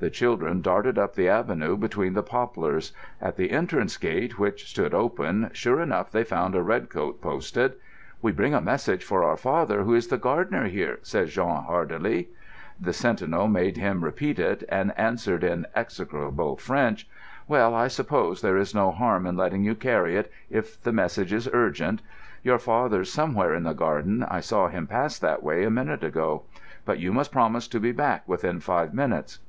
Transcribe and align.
The 0.00 0.10
children 0.10 0.62
darted 0.62 0.96
up 0.96 1.16
the 1.16 1.28
avenue 1.28 1.76
between 1.76 2.12
the 2.12 2.22
poplars. 2.22 2.92
At 3.20 3.34
the 3.34 3.50
entrance 3.50 3.96
gate, 3.96 4.38
which 4.38 4.70
stood 4.70 4.94
open, 4.94 5.50
sure 5.52 5.80
enough 5.80 6.12
they 6.12 6.22
found 6.22 6.54
a 6.54 6.62
red 6.62 6.88
coat 6.88 7.20
posted. 7.20 7.72
"We 8.22 8.30
bring 8.30 8.54
a 8.54 8.60
message 8.60 9.02
for 9.02 9.24
our 9.24 9.36
father, 9.36 9.82
who 9.82 9.94
is 9.94 10.06
the 10.06 10.16
gardener 10.16 10.68
here," 10.68 11.00
said 11.02 11.26
Jean, 11.30 11.64
hardily. 11.64 12.28
The 12.80 12.92
sentinel 12.92 13.48
made 13.48 13.76
him 13.76 14.04
repeat 14.04 14.38
it, 14.38 14.62
and 14.68 14.96
answered 14.96 15.42
in 15.42 15.66
execrable 15.74 16.56
French. 16.56 17.08
"Well, 17.48 17.74
I 17.74 17.88
suppose 17.88 18.40
there 18.40 18.56
is 18.56 18.76
no 18.76 18.92
harm 18.92 19.26
in 19.26 19.36
letting 19.36 19.64
you 19.64 19.74
carry 19.74 20.14
it, 20.14 20.30
if 20.48 20.80
the 20.80 20.92
message 20.92 21.32
is 21.32 21.50
urgent. 21.52 22.02
Your 22.44 22.60
father's 22.60 23.10
somewhere 23.10 23.52
in 23.52 23.64
the 23.64 23.72
garden; 23.74 24.22
I 24.22 24.38
saw 24.42 24.68
him 24.68 24.86
pass 24.86 25.18
that 25.18 25.42
way 25.42 25.64
a 25.64 25.70
minute 25.70 26.04
ago. 26.04 26.44
But 26.84 27.00
you 27.00 27.12
must 27.12 27.32
promise 27.32 27.66
to 27.66 27.80
be 27.80 27.90
back 27.90 28.22
within 28.28 28.60
five 28.60 28.94
minutes." 28.94 29.40